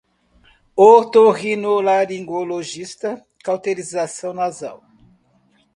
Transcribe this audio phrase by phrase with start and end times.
[0.85, 4.77] otorrinolaringologistas, cauterização nasal